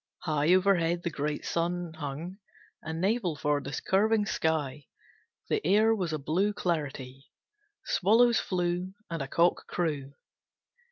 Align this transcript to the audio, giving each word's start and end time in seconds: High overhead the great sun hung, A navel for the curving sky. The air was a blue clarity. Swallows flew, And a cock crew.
High 0.23 0.55
overhead 0.55 1.03
the 1.03 1.11
great 1.11 1.45
sun 1.45 1.93
hung, 1.93 2.39
A 2.81 2.91
navel 2.91 3.35
for 3.35 3.61
the 3.61 3.79
curving 3.87 4.25
sky. 4.25 4.87
The 5.47 5.63
air 5.63 5.93
was 5.93 6.11
a 6.11 6.17
blue 6.17 6.53
clarity. 6.53 7.27
Swallows 7.85 8.39
flew, 8.39 8.95
And 9.11 9.21
a 9.21 9.27
cock 9.27 9.67
crew. 9.67 10.13